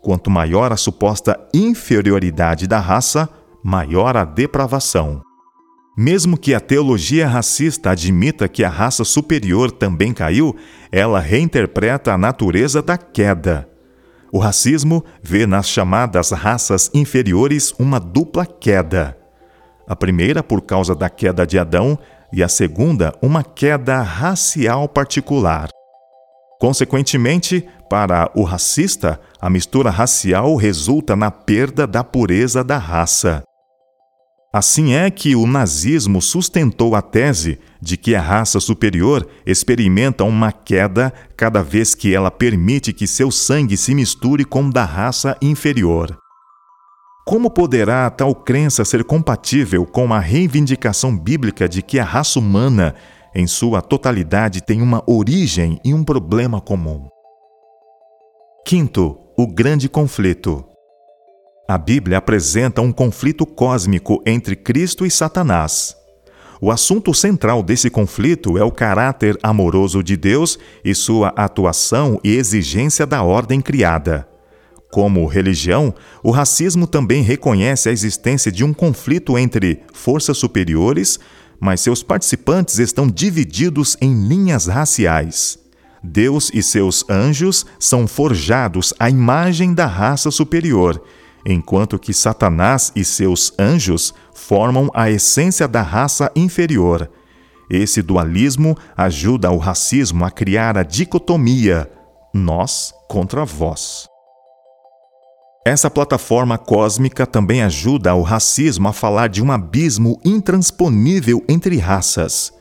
Quanto 0.00 0.30
maior 0.30 0.70
a 0.70 0.76
suposta 0.76 1.36
inferioridade 1.52 2.68
da 2.68 2.78
raça, 2.78 3.28
maior 3.64 4.16
a 4.16 4.24
depravação. 4.24 5.20
Mesmo 5.98 6.38
que 6.38 6.54
a 6.54 6.60
teologia 6.60 7.26
racista 7.26 7.90
admita 7.90 8.46
que 8.46 8.62
a 8.62 8.68
raça 8.68 9.02
superior 9.02 9.72
também 9.72 10.14
caiu, 10.14 10.54
ela 10.92 11.18
reinterpreta 11.18 12.12
a 12.12 12.18
natureza 12.18 12.80
da 12.80 12.96
queda. 12.96 13.71
O 14.32 14.38
racismo 14.38 15.04
vê 15.22 15.46
nas 15.46 15.68
chamadas 15.68 16.30
raças 16.30 16.90
inferiores 16.94 17.74
uma 17.78 18.00
dupla 18.00 18.46
queda. 18.46 19.14
A 19.86 19.94
primeira 19.94 20.42
por 20.42 20.62
causa 20.62 20.94
da 20.94 21.10
queda 21.10 21.46
de 21.46 21.58
Adão 21.58 21.98
e 22.32 22.42
a 22.42 22.48
segunda 22.48 23.14
uma 23.20 23.44
queda 23.44 24.00
racial 24.00 24.88
particular. 24.88 25.68
Consequentemente, 26.58 27.68
para 27.90 28.30
o 28.34 28.42
racista, 28.42 29.20
a 29.38 29.50
mistura 29.50 29.90
racial 29.90 30.56
resulta 30.56 31.14
na 31.14 31.30
perda 31.30 31.86
da 31.86 32.02
pureza 32.02 32.64
da 32.64 32.78
raça. 32.78 33.42
Assim 34.52 34.92
é 34.92 35.10
que 35.10 35.34
o 35.34 35.46
nazismo 35.46 36.20
sustentou 36.20 36.94
a 36.94 37.00
tese 37.00 37.58
de 37.80 37.96
que 37.96 38.14
a 38.14 38.20
raça 38.20 38.60
superior 38.60 39.26
experimenta 39.46 40.24
uma 40.24 40.52
queda 40.52 41.10
cada 41.34 41.62
vez 41.62 41.94
que 41.94 42.14
ela 42.14 42.30
permite 42.30 42.92
que 42.92 43.06
seu 43.06 43.30
sangue 43.30 43.78
se 43.78 43.94
misture 43.94 44.44
com 44.44 44.64
o 44.66 44.70
da 44.70 44.84
raça 44.84 45.38
inferior. 45.40 46.18
Como 47.24 47.50
poderá 47.50 48.10
tal 48.10 48.34
crença 48.34 48.84
ser 48.84 49.04
compatível 49.04 49.86
com 49.86 50.12
a 50.12 50.18
reivindicação 50.18 51.16
bíblica 51.16 51.66
de 51.66 51.80
que 51.80 51.98
a 51.98 52.04
raça 52.04 52.38
humana, 52.38 52.94
em 53.34 53.46
sua 53.46 53.80
totalidade, 53.80 54.60
tem 54.60 54.82
uma 54.82 55.02
origem 55.06 55.80
e 55.82 55.94
um 55.94 56.04
problema 56.04 56.60
comum? 56.60 57.08
Quinto, 58.66 59.18
o 59.38 59.46
grande 59.46 59.88
conflito. 59.88 60.71
A 61.68 61.78
Bíblia 61.78 62.18
apresenta 62.18 62.82
um 62.82 62.90
conflito 62.90 63.46
cósmico 63.46 64.20
entre 64.26 64.56
Cristo 64.56 65.06
e 65.06 65.10
Satanás. 65.10 65.96
O 66.60 66.70
assunto 66.70 67.14
central 67.14 67.62
desse 67.62 67.88
conflito 67.88 68.58
é 68.58 68.64
o 68.64 68.70
caráter 68.70 69.38
amoroso 69.42 70.02
de 70.02 70.16
Deus 70.16 70.58
e 70.84 70.94
sua 70.94 71.28
atuação 71.36 72.20
e 72.22 72.34
exigência 72.34 73.06
da 73.06 73.22
ordem 73.22 73.60
criada. 73.60 74.28
Como 74.90 75.26
religião, 75.26 75.94
o 76.22 76.30
racismo 76.30 76.86
também 76.86 77.22
reconhece 77.22 77.88
a 77.88 77.92
existência 77.92 78.52
de 78.52 78.64
um 78.64 78.74
conflito 78.74 79.38
entre 79.38 79.82
forças 79.92 80.38
superiores, 80.38 81.18
mas 81.60 81.80
seus 81.80 82.02
participantes 82.02 82.78
estão 82.78 83.06
divididos 83.06 83.96
em 84.00 84.26
linhas 84.26 84.66
raciais. 84.66 85.58
Deus 86.02 86.50
e 86.52 86.62
seus 86.62 87.08
anjos 87.08 87.64
são 87.78 88.08
forjados 88.08 88.92
à 88.98 89.08
imagem 89.08 89.72
da 89.72 89.86
raça 89.86 90.30
superior 90.30 91.00
enquanto 91.44 91.98
que 91.98 92.12
Satanás 92.12 92.92
e 92.94 93.04
seus 93.04 93.52
anjos 93.58 94.14
formam 94.34 94.90
a 94.94 95.10
essência 95.10 95.66
da 95.66 95.82
raça 95.82 96.30
inferior. 96.36 97.10
Esse 97.70 98.02
dualismo 98.02 98.76
ajuda 98.96 99.50
o 99.50 99.56
racismo 99.56 100.24
a 100.24 100.30
criar 100.30 100.76
a 100.76 100.82
dicotomia 100.82 101.90
nós 102.34 102.92
contra 103.08 103.44
vós. 103.44 104.08
Essa 105.64 105.88
plataforma 105.88 106.58
cósmica 106.58 107.24
também 107.24 107.62
ajuda 107.62 108.14
o 108.14 108.22
racismo 108.22 108.88
a 108.88 108.92
falar 108.92 109.28
de 109.28 109.42
um 109.42 109.52
abismo 109.52 110.20
intransponível 110.24 111.44
entre 111.48 111.76
raças. 111.78 112.52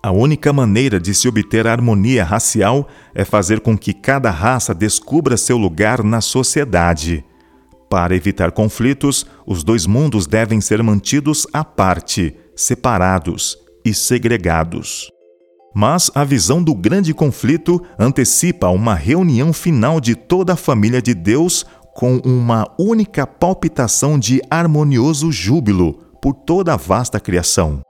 A 0.00 0.12
única 0.12 0.52
maneira 0.52 1.00
de 1.00 1.12
se 1.12 1.26
obter 1.26 1.66
harmonia 1.66 2.24
racial 2.24 2.86
é 3.12 3.24
fazer 3.24 3.60
com 3.60 3.76
que 3.76 3.92
cada 3.92 4.30
raça 4.30 4.72
descubra 4.72 5.36
seu 5.36 5.58
lugar 5.58 6.04
na 6.04 6.20
sociedade. 6.20 7.24
Para 7.90 8.14
evitar 8.14 8.52
conflitos, 8.52 9.24
os 9.46 9.64
dois 9.64 9.86
mundos 9.86 10.26
devem 10.26 10.60
ser 10.60 10.82
mantidos 10.82 11.46
à 11.52 11.64
parte, 11.64 12.34
separados 12.54 13.56
e 13.84 13.94
segregados. 13.94 15.10
Mas 15.74 16.10
a 16.14 16.24
visão 16.24 16.62
do 16.62 16.74
grande 16.74 17.14
conflito 17.14 17.80
antecipa 17.98 18.68
uma 18.68 18.94
reunião 18.94 19.52
final 19.52 20.00
de 20.00 20.14
toda 20.14 20.54
a 20.54 20.56
família 20.56 21.00
de 21.00 21.14
Deus 21.14 21.64
com 21.94 22.16
uma 22.18 22.66
única 22.78 23.26
palpitação 23.26 24.18
de 24.18 24.40
harmonioso 24.50 25.32
júbilo 25.32 25.94
por 26.20 26.34
toda 26.34 26.74
a 26.74 26.76
vasta 26.76 27.18
criação. 27.18 27.80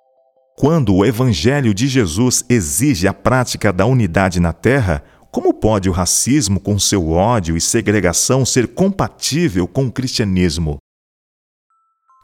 Quando 0.57 0.95
o 0.95 1.05
Evangelho 1.05 1.73
de 1.73 1.87
Jesus 1.87 2.45
exige 2.49 3.07
a 3.07 3.15
prática 3.15 3.73
da 3.73 3.87
unidade 3.87 4.41
na 4.41 4.53
terra, 4.53 5.03
como 5.31 5.53
pode 5.53 5.89
o 5.89 5.93
racismo, 5.93 6.59
com 6.59 6.79
seu 6.79 7.11
ódio 7.11 7.57
e 7.57 7.61
segregação, 7.61 8.47
ser 8.47 8.69
compatível 8.69 9.69
com 9.69 9.87
o 9.87 9.93
cristianismo? 9.93 10.79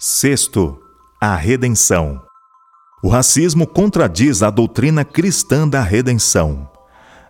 Sexto, 0.00 0.78
a 1.20 1.36
redenção. 1.36 2.20
O 3.02 3.08
racismo 3.08 3.66
contradiz 3.66 4.42
a 4.42 4.48
doutrina 4.48 5.04
cristã 5.04 5.68
da 5.68 5.82
redenção. 5.82 6.70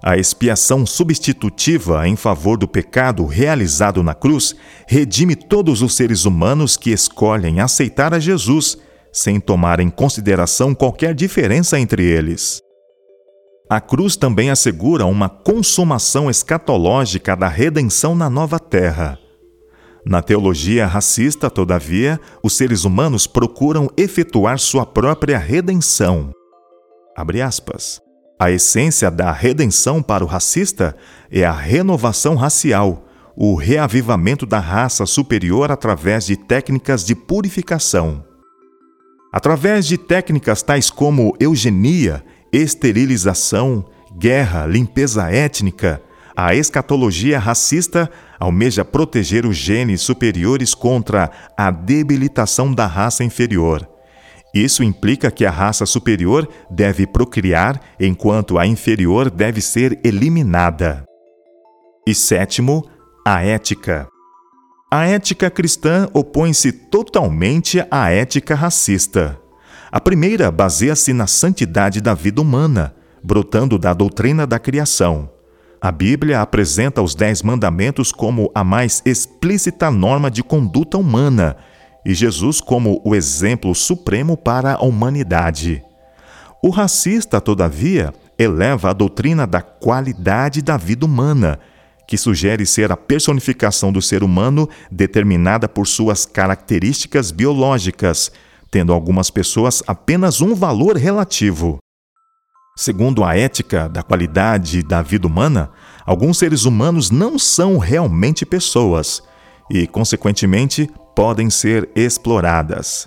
A 0.02 0.16
expiação 0.16 0.86
substitutiva 0.86 2.06
em 2.06 2.14
favor 2.14 2.56
do 2.56 2.68
pecado 2.68 3.24
realizado 3.26 4.02
na 4.02 4.14
cruz 4.14 4.54
redime 4.86 5.34
todos 5.34 5.82
os 5.82 5.96
seres 5.96 6.24
humanos 6.24 6.76
que 6.76 6.90
escolhem 6.90 7.60
aceitar 7.60 8.14
a 8.14 8.20
Jesus, 8.20 8.76
sem 9.12 9.40
tomar 9.40 9.80
em 9.80 9.90
consideração 9.90 10.74
qualquer 10.74 11.14
diferença 11.14 11.80
entre 11.80 12.04
eles. 12.04 12.60
A 13.68 13.80
cruz 13.80 14.14
também 14.14 14.50
assegura 14.50 15.06
uma 15.06 15.26
consumação 15.26 16.28
escatológica 16.28 17.34
da 17.34 17.48
redenção 17.48 18.14
na 18.14 18.28
nova 18.28 18.58
terra. 18.60 19.18
Na 20.04 20.20
teologia 20.20 20.86
racista, 20.86 21.48
todavia, 21.48 22.20
os 22.42 22.54
seres 22.58 22.84
humanos 22.84 23.26
procuram 23.26 23.88
efetuar 23.96 24.58
sua 24.58 24.84
própria 24.84 25.38
redenção. 25.38 26.30
A 28.38 28.50
essência 28.50 29.10
da 29.10 29.32
redenção 29.32 30.02
para 30.02 30.22
o 30.22 30.26
racista 30.26 30.94
é 31.30 31.42
a 31.42 31.52
renovação 31.52 32.34
racial, 32.34 33.06
o 33.34 33.54
reavivamento 33.54 34.44
da 34.44 34.58
raça 34.58 35.06
superior 35.06 35.72
através 35.72 36.26
de 36.26 36.36
técnicas 36.36 37.02
de 37.02 37.14
purificação. 37.14 38.22
Através 39.32 39.86
de 39.86 39.96
técnicas 39.96 40.62
tais 40.62 40.90
como 40.90 41.34
eugenia 41.40 42.22
esterilização, 42.54 43.84
guerra, 44.16 44.64
limpeza 44.64 45.28
étnica, 45.28 46.00
a 46.36 46.54
escatologia 46.54 47.38
racista 47.38 48.08
almeja 48.38 48.84
proteger 48.84 49.44
os 49.44 49.56
genes 49.56 50.02
superiores 50.02 50.74
contra 50.74 51.30
a 51.56 51.70
debilitação 51.70 52.72
da 52.72 52.86
raça 52.86 53.24
inferior. 53.24 53.88
Isso 54.54 54.84
implica 54.84 55.32
que 55.32 55.44
a 55.44 55.50
raça 55.50 55.84
superior 55.84 56.48
deve 56.70 57.06
procriar, 57.08 57.80
enquanto 57.98 58.56
a 58.56 58.66
inferior 58.66 59.30
deve 59.30 59.60
ser 59.60 59.98
eliminada. 60.04 61.04
E 62.06 62.14
sétimo, 62.14 62.88
a 63.26 63.42
ética. 63.42 64.06
A 64.92 65.06
ética 65.06 65.50
cristã 65.50 66.08
opõe-se 66.12 66.70
totalmente 66.70 67.84
à 67.90 68.10
ética 68.10 68.54
racista. 68.54 69.43
A 69.94 70.00
primeira 70.00 70.50
baseia-se 70.50 71.12
na 71.12 71.28
santidade 71.28 72.00
da 72.00 72.14
vida 72.14 72.42
humana, 72.42 72.92
brotando 73.22 73.78
da 73.78 73.94
doutrina 73.94 74.44
da 74.44 74.58
criação. 74.58 75.30
A 75.80 75.92
Bíblia 75.92 76.40
apresenta 76.40 77.00
os 77.00 77.14
Dez 77.14 77.44
Mandamentos 77.44 78.10
como 78.10 78.50
a 78.52 78.64
mais 78.64 79.00
explícita 79.06 79.92
norma 79.92 80.32
de 80.32 80.42
conduta 80.42 80.98
humana 80.98 81.56
e 82.04 82.12
Jesus 82.12 82.60
como 82.60 83.00
o 83.04 83.14
exemplo 83.14 83.72
supremo 83.72 84.36
para 84.36 84.74
a 84.74 84.82
humanidade. 84.82 85.80
O 86.60 86.70
racista, 86.70 87.40
todavia, 87.40 88.12
eleva 88.36 88.90
a 88.90 88.92
doutrina 88.92 89.46
da 89.46 89.62
qualidade 89.62 90.60
da 90.60 90.76
vida 90.76 91.06
humana, 91.06 91.60
que 92.08 92.18
sugere 92.18 92.66
ser 92.66 92.90
a 92.90 92.96
personificação 92.96 93.92
do 93.92 94.02
ser 94.02 94.24
humano 94.24 94.68
determinada 94.90 95.68
por 95.68 95.86
suas 95.86 96.26
características 96.26 97.30
biológicas, 97.30 98.32
tendo 98.74 98.92
algumas 98.92 99.30
pessoas 99.30 99.82
apenas 99.86 100.40
um 100.40 100.52
valor 100.52 100.96
relativo. 100.96 101.78
Segundo 102.76 103.22
a 103.22 103.36
ética 103.36 103.88
da 103.88 104.02
qualidade 104.02 104.82
da 104.82 105.00
vida 105.00 105.28
humana, 105.28 105.70
alguns 106.04 106.38
seres 106.38 106.64
humanos 106.64 107.08
não 107.08 107.38
são 107.38 107.78
realmente 107.78 108.44
pessoas 108.44 109.22
e, 109.70 109.86
consequentemente, 109.86 110.90
podem 111.14 111.50
ser 111.50 111.88
exploradas. 111.94 113.06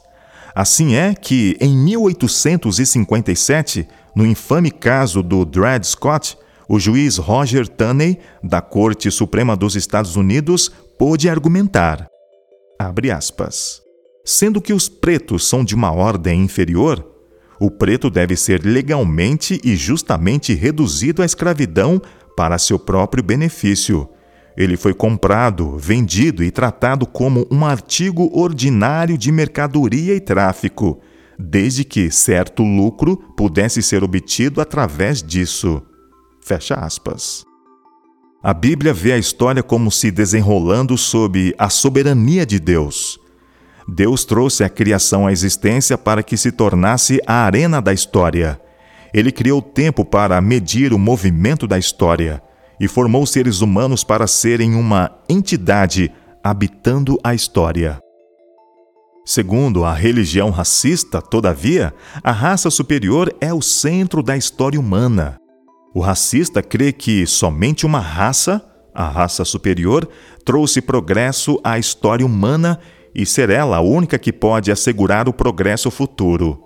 Assim 0.55 0.95
é 0.95 1.13
que, 1.13 1.57
em 1.59 1.75
1857, 1.75 3.85
no 4.15 4.25
infame 4.25 4.71
caso 4.71 5.21
do 5.21 5.43
Dred 5.43 5.85
Scott, 5.85 6.37
o 6.69 6.79
juiz 6.79 7.17
Roger 7.17 7.67
Taney, 7.67 8.21
da 8.41 8.61
Corte 8.61 9.11
Suprema 9.11 9.57
dos 9.57 9.75
Estados 9.75 10.15
Unidos, 10.15 10.71
pôde 10.97 11.27
argumentar, 11.27 12.07
aspas, 13.13 13.85
sendo 14.29 14.59
que 14.59 14.73
os 14.73 14.89
pretos 14.89 15.47
são 15.47 15.63
de 15.63 15.73
uma 15.73 15.89
ordem 15.89 16.43
inferior, 16.43 17.05
o 17.57 17.71
preto 17.71 18.09
deve 18.09 18.35
ser 18.35 18.61
legalmente 18.65 19.57
e 19.63 19.77
justamente 19.77 20.53
reduzido 20.53 21.21
à 21.21 21.25
escravidão 21.25 22.01
para 22.35 22.57
seu 22.57 22.77
próprio 22.77 23.23
benefício, 23.23 24.09
ele 24.57 24.75
foi 24.75 24.93
comprado, 24.93 25.77
vendido 25.77 26.43
e 26.43 26.51
tratado 26.51 27.05
como 27.05 27.47
um 27.49 27.63
artigo 27.63 28.29
ordinário 28.37 29.17
de 29.17 29.31
mercadoria 29.31 30.13
e 30.13 30.19
tráfico, 30.19 30.99
desde 31.39 31.85
que 31.85 32.11
certo 32.11 32.63
lucro 32.63 33.15
pudesse 33.37 33.81
ser 33.81 34.03
obtido 34.03 34.59
através 34.59 35.23
disso. 35.23 35.81
Fecha 36.41 36.73
aspas. 36.73 37.45
A 38.43 38.53
Bíblia 38.53 38.93
vê 38.93 39.13
a 39.13 39.17
história 39.17 39.63
como 39.63 39.89
se 39.89 40.11
desenrolando 40.11 40.97
sob 40.97 41.53
a 41.57 41.69
soberania 41.69 42.45
de 42.45 42.59
Deus. 42.59 43.19
Deus 43.87 44.25
trouxe 44.25 44.63
a 44.63 44.69
criação 44.69 45.25
à 45.25 45.31
existência 45.31 45.97
para 45.97 46.21
que 46.21 46.35
se 46.35 46.51
tornasse 46.51 47.21
a 47.25 47.45
arena 47.45 47.81
da 47.81 47.93
história. 47.93 48.59
Ele 49.13 49.31
criou 49.31 49.61
tempo 49.61 50.03
para 50.03 50.41
medir 50.41 50.91
o 50.91 50.99
movimento 50.99 51.65
da 51.65 51.79
história 51.79 52.41
e 52.79 52.87
formou 52.87 53.25
seres 53.25 53.61
humanos 53.61 54.03
para 54.03 54.27
serem 54.27 54.75
uma 54.75 55.11
entidade 55.29 56.11
habitando 56.43 57.17
a 57.23 57.33
história. 57.33 57.99
Segundo 59.25 59.83
a 59.83 59.93
religião 59.93 60.49
racista, 60.49 61.21
todavia, 61.21 61.93
a 62.23 62.31
raça 62.31 62.69
superior 62.69 63.33
é 63.41 63.53
o 63.53 63.61
centro 63.61 64.21
da 64.21 64.37
história 64.37 64.79
humana. 64.79 65.37
O 65.93 65.99
racista 65.99 66.61
crê 66.61 66.91
que 66.93 67.25
somente 67.25 67.85
uma 67.85 67.99
raça, 67.99 68.63
a 68.93 69.07
raça 69.07 69.43
superior, 69.43 70.07
trouxe 70.45 70.81
progresso 70.81 71.59
à 71.63 71.77
história 71.79 72.25
humana 72.25 72.79
e 73.17 73.25
ser 73.25 73.49
ela 73.49 73.77
a 73.77 73.81
única 73.81 74.19
que 74.19 74.31
pode 74.31 74.71
assegurar 74.71 75.27
o 75.27 75.33
progresso 75.33 75.89
futuro. 75.89 76.63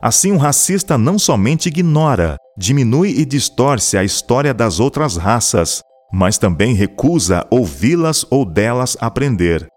Assim, 0.00 0.32
o 0.32 0.38
racista 0.38 0.96
não 0.96 1.18
somente 1.18 1.68
ignora, 1.68 2.36
diminui 2.56 3.10
e 3.10 3.24
distorce 3.24 3.96
a 3.98 4.02
história 4.02 4.54
das 4.54 4.80
outras 4.80 5.16
raças, 5.16 5.82
mas 6.12 6.38
também 6.38 6.74
recusa 6.74 7.46
ouvi-las 7.50 8.26
ou 8.30 8.44
delas 8.44 8.96
aprender. 9.00 9.68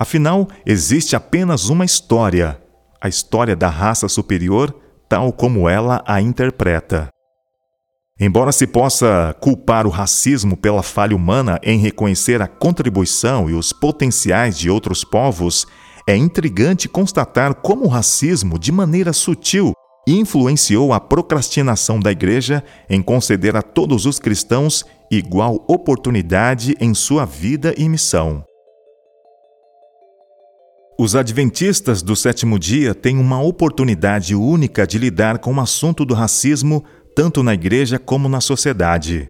Afinal, 0.00 0.46
existe 0.64 1.16
apenas 1.16 1.68
uma 1.68 1.84
história, 1.84 2.60
a 3.00 3.08
história 3.08 3.56
da 3.56 3.68
raça 3.68 4.08
superior, 4.08 4.74
tal 5.08 5.32
como 5.32 5.68
ela 5.68 6.02
a 6.06 6.20
interpreta. 6.20 7.08
Embora 8.18 8.50
se 8.50 8.66
possa 8.66 9.36
culpar 9.40 9.86
o 9.86 9.90
racismo 9.90 10.56
pela 10.56 10.82
falha 10.82 11.14
humana 11.14 11.60
em 11.62 11.78
reconhecer 11.78 12.40
a 12.40 12.48
contribuição 12.48 13.50
e 13.50 13.52
os 13.52 13.74
potenciais 13.74 14.58
de 14.58 14.70
outros 14.70 15.04
povos, 15.04 15.66
é 16.08 16.16
intrigante 16.16 16.88
constatar 16.88 17.54
como 17.56 17.84
o 17.84 17.88
racismo, 17.88 18.58
de 18.58 18.72
maneira 18.72 19.12
sutil, 19.12 19.74
influenciou 20.08 20.94
a 20.94 21.00
procrastinação 21.00 22.00
da 22.00 22.10
Igreja 22.10 22.64
em 22.88 23.02
conceder 23.02 23.54
a 23.54 23.60
todos 23.60 24.06
os 24.06 24.18
cristãos 24.18 24.82
igual 25.10 25.62
oportunidade 25.68 26.74
em 26.80 26.94
sua 26.94 27.26
vida 27.26 27.74
e 27.76 27.86
missão. 27.86 28.42
Os 30.98 31.14
adventistas 31.14 32.00
do 32.00 32.16
sétimo 32.16 32.58
dia 32.58 32.94
têm 32.94 33.18
uma 33.18 33.42
oportunidade 33.42 34.34
única 34.34 34.86
de 34.86 34.96
lidar 34.96 35.38
com 35.38 35.52
o 35.52 35.60
assunto 35.60 36.06
do 36.06 36.14
racismo, 36.14 36.82
tanto 37.16 37.42
na 37.42 37.54
igreja 37.54 37.98
como 37.98 38.28
na 38.28 38.42
sociedade. 38.42 39.26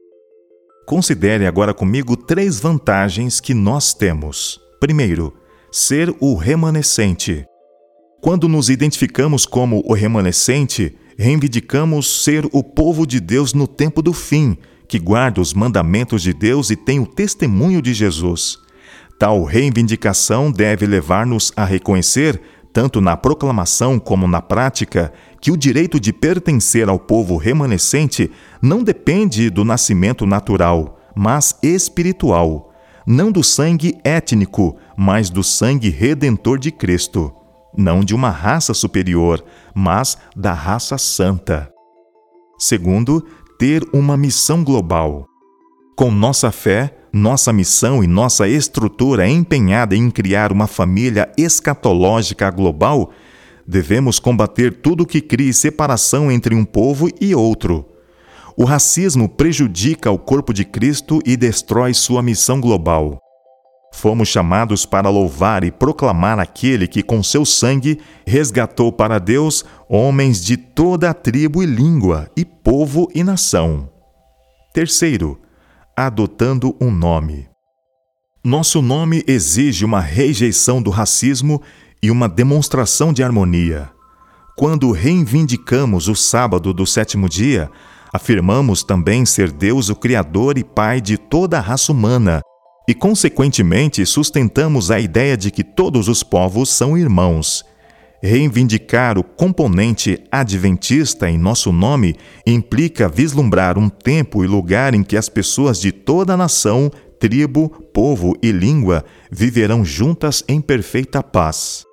Considere 0.84 1.46
agora 1.46 1.72
comigo 1.72 2.16
três 2.16 2.58
vantagens 2.58 3.38
que 3.38 3.54
nós 3.54 3.94
temos. 3.94 4.60
Primeiro, 4.80 5.32
ser 5.70 6.12
o 6.18 6.34
remanescente. 6.34 7.46
Quando 8.20 8.48
nos 8.48 8.68
identificamos 8.68 9.46
como 9.46 9.84
o 9.86 9.94
remanescente, 9.94 10.96
reivindicamos 11.16 12.24
ser 12.24 12.44
o 12.50 12.60
povo 12.60 13.06
de 13.06 13.20
Deus 13.20 13.54
no 13.54 13.68
tempo 13.68 14.02
do 14.02 14.12
fim, 14.12 14.58
que 14.88 14.98
guarda 14.98 15.40
os 15.40 15.54
mandamentos 15.54 16.22
de 16.22 16.34
Deus 16.34 16.70
e 16.70 16.76
tem 16.76 16.98
o 16.98 17.06
testemunho 17.06 17.80
de 17.80 17.94
Jesus. 17.94 18.58
Tal 19.16 19.44
reivindicação 19.44 20.50
deve 20.50 20.86
levar-nos 20.86 21.52
a 21.56 21.64
reconhecer, 21.64 22.40
tanto 22.76 23.00
na 23.00 23.16
proclamação 23.16 23.98
como 23.98 24.28
na 24.28 24.42
prática, 24.42 25.10
que 25.40 25.50
o 25.50 25.56
direito 25.56 25.98
de 25.98 26.12
pertencer 26.12 26.90
ao 26.90 26.98
povo 26.98 27.38
remanescente 27.38 28.30
não 28.60 28.82
depende 28.82 29.48
do 29.48 29.64
nascimento 29.64 30.26
natural, 30.26 31.00
mas 31.14 31.58
espiritual 31.62 32.70
não 33.06 33.32
do 33.32 33.42
sangue 33.42 33.96
étnico, 34.04 34.76
mas 34.94 35.30
do 35.30 35.42
sangue 35.42 35.88
redentor 35.88 36.58
de 36.58 36.70
Cristo, 36.70 37.32
não 37.74 38.00
de 38.00 38.14
uma 38.14 38.28
raça 38.28 38.74
superior, 38.74 39.42
mas 39.74 40.18
da 40.36 40.52
raça 40.52 40.98
santa. 40.98 41.72
Segundo, 42.58 43.24
ter 43.58 43.82
uma 43.90 44.18
missão 44.18 44.62
global. 44.62 45.24
Com 45.96 46.10
nossa 46.10 46.52
fé, 46.52 46.94
nossa 47.16 47.52
missão 47.52 48.04
e 48.04 48.06
nossa 48.06 48.46
estrutura 48.46 49.28
empenhada 49.28 49.96
em 49.96 50.10
criar 50.10 50.52
uma 50.52 50.66
família 50.66 51.30
escatológica 51.36 52.50
global, 52.50 53.10
devemos 53.66 54.18
combater 54.18 54.72
tudo 54.80 55.06
que 55.06 55.20
crie 55.20 55.52
separação 55.52 56.30
entre 56.30 56.54
um 56.54 56.64
povo 56.64 57.08
e 57.20 57.34
outro 57.34 57.96
o 58.56 58.64
racismo 58.64 59.28
prejudica 59.28 60.10
o 60.10 60.18
corpo 60.18 60.52
de 60.52 60.64
Cristo 60.64 61.20
e 61.26 61.36
destrói 61.36 61.92
sua 61.92 62.22
missão 62.22 62.58
global. 62.58 63.20
Fomos 63.92 64.28
chamados 64.28 64.86
para 64.86 65.10
louvar 65.10 65.62
e 65.62 65.70
proclamar 65.70 66.38
aquele 66.38 66.88
que, 66.88 67.02
com 67.02 67.22
seu 67.22 67.44
sangue, 67.44 68.00
resgatou 68.26 68.90
para 68.90 69.18
Deus 69.18 69.64
homens 69.88 70.42
de 70.42 70.56
toda 70.56 71.10
a 71.10 71.14
tribo 71.14 71.62
e 71.62 71.66
língua, 71.66 72.30
e 72.36 72.44
povo 72.44 73.08
e 73.14 73.22
nação. 73.22 73.90
Terceiro, 74.72 75.38
adotando 75.96 76.76
um 76.80 76.90
nome. 76.90 77.48
Nosso 78.44 78.82
nome 78.82 79.24
exige 79.26 79.84
uma 79.84 80.00
rejeição 80.00 80.82
do 80.82 80.90
racismo 80.90 81.62
e 82.02 82.10
uma 82.10 82.28
demonstração 82.28 83.12
de 83.12 83.22
harmonia. 83.22 83.90
Quando 84.56 84.90
reivindicamos 84.92 86.08
o 86.08 86.14
sábado 86.14 86.72
do 86.72 86.86
sétimo 86.86 87.28
dia, 87.28 87.70
Afirmamos 88.16 88.82
também 88.82 89.26
ser 89.26 89.52
Deus 89.52 89.90
o 89.90 89.94
Criador 89.94 90.56
e 90.56 90.64
Pai 90.64 91.02
de 91.02 91.18
toda 91.18 91.58
a 91.58 91.60
raça 91.60 91.92
humana, 91.92 92.40
e, 92.88 92.94
consequentemente, 92.94 94.06
sustentamos 94.06 94.90
a 94.90 94.98
ideia 94.98 95.36
de 95.36 95.50
que 95.50 95.62
todos 95.62 96.08
os 96.08 96.22
povos 96.22 96.70
são 96.70 96.96
irmãos. 96.96 97.62
Reivindicar 98.22 99.18
o 99.18 99.22
componente 99.22 100.18
adventista 100.32 101.28
em 101.28 101.36
nosso 101.36 101.70
nome 101.70 102.16
implica 102.46 103.08
vislumbrar 103.08 103.78
um 103.78 103.88
tempo 103.88 104.42
e 104.42 104.46
lugar 104.46 104.94
em 104.94 105.02
que 105.02 105.16
as 105.16 105.28
pessoas 105.28 105.78
de 105.78 105.92
toda 105.92 106.32
a 106.32 106.36
nação, 106.36 106.90
tribo, 107.20 107.68
povo 107.92 108.34
e 108.42 108.50
língua 108.50 109.04
viverão 109.30 109.84
juntas 109.84 110.42
em 110.48 110.60
perfeita 110.60 111.22
paz. 111.22 111.84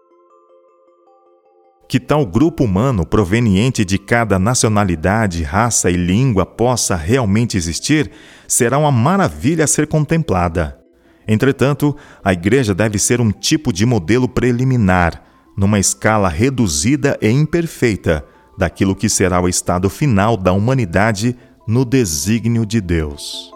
Que 1.89 1.99
tal 1.99 2.25
grupo 2.25 2.63
humano 2.63 3.05
proveniente 3.05 3.83
de 3.83 3.99
cada 3.99 4.39
nacionalidade, 4.39 5.43
raça 5.43 5.91
e 5.91 5.97
língua 5.97 6.45
possa 6.45 6.95
realmente 6.95 7.57
existir 7.57 8.09
será 8.47 8.77
uma 8.77 8.91
maravilha 8.91 9.65
a 9.65 9.67
ser 9.67 9.87
contemplada. 9.87 10.79
Entretanto, 11.27 11.95
a 12.23 12.31
Igreja 12.31 12.73
deve 12.73 12.97
ser 12.97 13.19
um 13.19 13.29
tipo 13.29 13.71
de 13.71 13.85
modelo 13.85 14.27
preliminar 14.27 15.32
numa 15.55 15.79
escala 15.79 16.29
reduzida 16.29 17.17
e 17.21 17.29
imperfeita 17.29 18.25
daquilo 18.57 18.95
que 18.95 19.09
será 19.09 19.41
o 19.41 19.47
estado 19.47 19.89
final 19.89 20.37
da 20.37 20.53
humanidade 20.53 21.35
no 21.67 21.85
desígnio 21.85 22.65
de 22.65 22.81
Deus. 22.81 23.51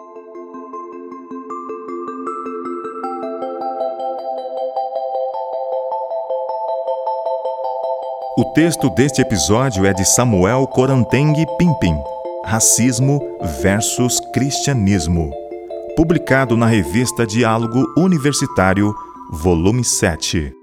O 8.38 8.46
texto 8.54 8.90
deste 8.92 9.20
episódio 9.20 9.84
é 9.84 9.94
de 9.94 10.06
Samuel 10.06 10.68
Coranteng 10.68 11.34
Pimpin, 11.58 11.96
Racismo 12.46 13.20
versus 13.62 14.20
Cristianismo, 14.32 15.32
publicado 15.96 16.56
na 16.56 16.68
revista 16.68 17.26
Diálogo 17.26 17.84
Universitário, 17.98 18.94
volume 19.32 19.84
7. 19.84 20.57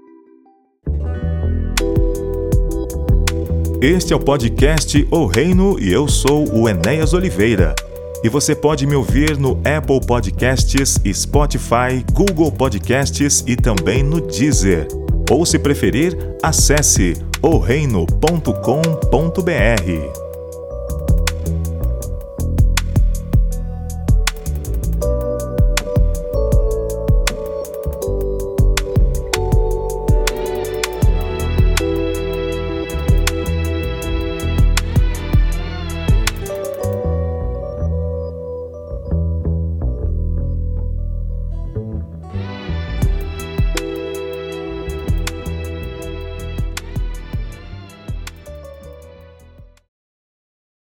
Este 3.85 4.13
é 4.13 4.15
o 4.15 4.19
podcast 4.19 5.07
O 5.11 5.27
Reino 5.27 5.79
e 5.79 5.93
eu 5.93 6.07
sou 6.07 6.51
o 6.51 6.67
Enéas 6.67 7.13
Oliveira. 7.13 7.75
E 8.23 8.29
você 8.29 8.55
pode 8.55 8.87
me 8.87 8.95
ouvir 8.95 9.37
no 9.37 9.61
Apple 9.63 10.01
Podcasts, 10.07 10.99
Spotify, 11.13 12.03
Google 12.11 12.51
Podcasts 12.51 13.43
e 13.45 13.55
também 13.55 14.01
no 14.01 14.19
Deezer. 14.19 14.87
Ou 15.29 15.45
se 15.45 15.59
preferir, 15.59 16.17
acesse 16.41 17.13
oreino.com.br. 17.43 20.24